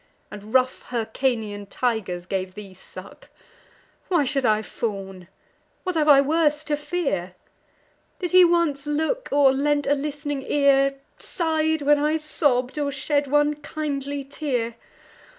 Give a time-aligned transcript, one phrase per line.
[0.31, 3.29] And rough Hyrcanian tigers gave thee suck!
[4.07, 5.27] Why should I fawn?
[5.83, 7.35] what have I worse to fear?
[8.17, 13.27] Did he once look, or lent a list'ning ear, Sigh'd when I sobb'd, or shed
[13.27, 14.73] one kindly tear?